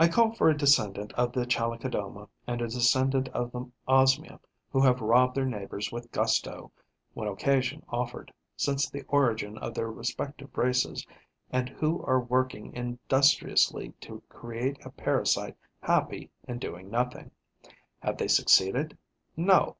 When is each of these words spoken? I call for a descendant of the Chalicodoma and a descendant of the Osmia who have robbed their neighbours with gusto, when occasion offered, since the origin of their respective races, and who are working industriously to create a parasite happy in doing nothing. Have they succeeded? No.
I 0.00 0.08
call 0.08 0.32
for 0.32 0.50
a 0.50 0.56
descendant 0.58 1.12
of 1.12 1.30
the 1.32 1.46
Chalicodoma 1.46 2.28
and 2.48 2.60
a 2.60 2.66
descendant 2.66 3.28
of 3.28 3.52
the 3.52 3.70
Osmia 3.86 4.40
who 4.72 4.80
have 4.82 5.00
robbed 5.00 5.36
their 5.36 5.44
neighbours 5.46 5.92
with 5.92 6.10
gusto, 6.10 6.72
when 7.14 7.28
occasion 7.28 7.86
offered, 7.88 8.32
since 8.56 8.90
the 8.90 9.04
origin 9.06 9.56
of 9.58 9.74
their 9.74 9.92
respective 9.92 10.58
races, 10.58 11.06
and 11.52 11.68
who 11.68 12.02
are 12.02 12.18
working 12.18 12.72
industriously 12.74 13.90
to 14.00 14.24
create 14.28 14.84
a 14.84 14.90
parasite 14.90 15.56
happy 15.84 16.32
in 16.48 16.58
doing 16.58 16.90
nothing. 16.90 17.30
Have 18.00 18.18
they 18.18 18.26
succeeded? 18.26 18.98
No. 19.36 19.76